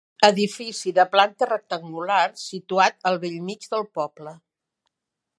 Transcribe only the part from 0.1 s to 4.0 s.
Edifici de planta rectangular situat al bell mig del